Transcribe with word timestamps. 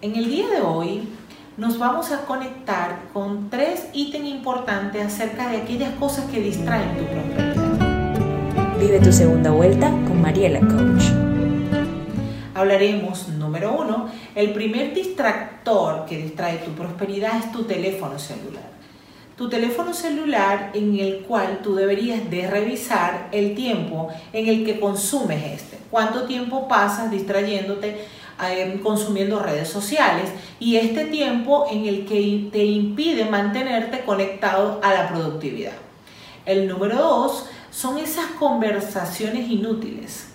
En 0.00 0.14
el 0.14 0.30
día 0.30 0.48
de 0.48 0.60
hoy 0.60 1.08
nos 1.56 1.76
vamos 1.76 2.12
a 2.12 2.24
conectar 2.24 3.08
con 3.12 3.50
tres 3.50 3.88
ítems 3.92 4.28
importantes 4.28 5.04
acerca 5.04 5.48
de 5.48 5.56
aquellas 5.56 5.92
cosas 5.96 6.30
que 6.30 6.40
distraen 6.40 6.96
tu 6.96 7.04
prosperidad. 7.04 8.78
Vive 8.78 9.00
tu 9.00 9.12
segunda 9.12 9.50
vuelta 9.50 9.88
con 9.88 10.22
Mariela 10.22 10.60
Coach. 10.60 11.02
Hablaremos, 12.54 13.26
número 13.30 13.76
uno, 13.76 14.08
el 14.36 14.52
primer 14.52 14.94
distractor 14.94 16.06
que 16.06 16.16
distrae 16.16 16.58
tu 16.58 16.70
prosperidad 16.76 17.36
es 17.38 17.50
tu 17.50 17.64
teléfono 17.64 18.20
celular 18.20 18.78
tu 19.38 19.48
teléfono 19.48 19.94
celular 19.94 20.72
en 20.74 20.98
el 20.98 21.20
cual 21.20 21.60
tú 21.62 21.76
deberías 21.76 22.28
de 22.28 22.50
revisar 22.50 23.28
el 23.30 23.54
tiempo 23.54 24.08
en 24.32 24.48
el 24.48 24.64
que 24.64 24.80
consumes 24.80 25.60
este. 25.60 25.78
Cuánto 25.92 26.24
tiempo 26.24 26.66
pasas 26.66 27.08
distrayéndote, 27.08 28.04
eh, 28.42 28.80
consumiendo 28.82 29.38
redes 29.38 29.68
sociales 29.68 30.30
y 30.60 30.76
este 30.76 31.06
tiempo 31.06 31.66
en 31.70 31.86
el 31.86 32.06
que 32.06 32.48
te 32.52 32.64
impide 32.64 33.24
mantenerte 33.24 34.04
conectado 34.04 34.80
a 34.82 34.94
la 34.94 35.08
productividad. 35.08 35.72
El 36.46 36.68
número 36.68 36.96
dos 36.96 37.46
son 37.70 37.98
esas 37.98 38.26
conversaciones 38.38 39.48
inútiles 39.48 40.28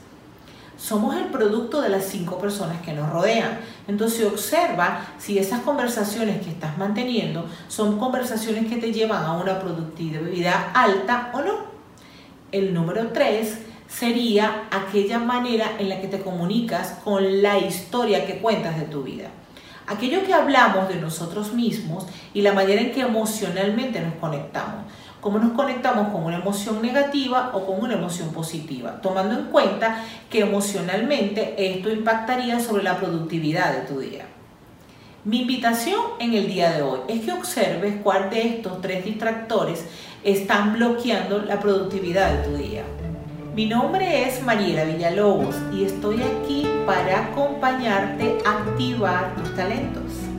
somos 0.84 1.16
el 1.16 1.27
producto 1.27 1.80
de 1.80 1.88
las 1.88 2.04
cinco 2.04 2.38
personas 2.38 2.82
que 2.82 2.91
nos 2.91 3.10
rodean. 3.10 3.60
Entonces 3.88 4.26
observa 4.26 5.05
si 5.18 5.38
esas 5.38 5.62
conversaciones 5.62 6.44
que 6.44 6.49
estás 6.49 6.77
manteniendo 6.77 7.46
son 7.70 7.98
conversaciones 7.98 8.68
que 8.68 8.76
te 8.76 8.91
llevan 8.91 9.24
a 9.24 9.32
una 9.38 9.62
productividad 9.62 10.72
alta 10.74 11.32
o 11.34 11.41
no. 11.41 11.54
El 12.52 12.74
número 12.74 13.08
tres 13.13 13.60
sería 13.98 14.68
aquella 14.72 15.20
manera 15.20 15.72
en 15.80 15.90
la 15.90 16.02
que 16.02 16.08
te 16.08 16.22
comunicas 16.22 17.00
con 17.04 17.42
la 17.42 17.60
historia 17.60 18.26
que 18.26 18.40
cuentas 18.40 18.80
de 18.80 18.86
tu 18.86 19.04
vida. 19.04 19.30
Aquello 19.86 20.24
que 20.26 20.34
hablamos 20.34 20.88
de 20.88 20.96
nosotros 20.96 21.54
mismos 21.54 22.06
y 22.34 22.42
la 22.42 22.54
manera 22.54 22.82
en 22.82 22.92
que 22.92 23.02
emocionalmente 23.02 24.00
nos 24.00 24.16
conectamos 24.16 24.85
cómo 25.24 25.40
nos 25.40 25.54
conectamos 25.54 26.10
con 26.10 26.26
una 26.26 26.35
emoción 26.35 26.82
negativa 26.82 27.52
o 27.54 27.66
con 27.66 27.82
una 27.82 27.94
emoción 27.94 28.34
positiva, 28.34 29.00
tomando 29.02 29.40
en 29.40 29.46
cuenta 29.46 30.04
que 30.30 30.41
emocionalmente 30.41 31.55
esto 31.57 31.90
impactaría 31.90 32.60
sobre 32.60 32.84
la 32.84 32.98
productividad 32.98 33.74
de 33.74 33.88
tu 33.88 34.02
día. 34.02 34.26
Mi 35.24 35.44
invitación 35.44 36.02
en 36.20 36.34
el 36.34 36.48
día 36.48 36.74
de 36.74 36.82
hoy 36.82 37.00
es 37.07 37.22
que 37.22 37.32
observes 37.32 37.96
cuál 38.04 38.30
de 38.30 38.50
estos 38.50 38.82
tres 38.82 39.05
distractores 39.05 39.85
están 40.26 40.74
bloqueando 40.74 41.40
la 41.40 41.62
productividad 41.62 42.34
de 42.34 42.50
tu 42.50 42.57
día. 42.57 42.84
Mi 43.55 43.68
nombre 43.68 44.27
es 44.27 44.41
Mariela 44.41 44.84
Villalobos 44.84 45.55
y 45.71 45.84
estoy 45.84 46.23
aquí 46.23 46.68
para 46.87 47.26
acompañarte 47.26 48.40
a 48.43 48.63
activar 48.63 49.35
tus 49.35 49.55
talentos. 49.55 50.32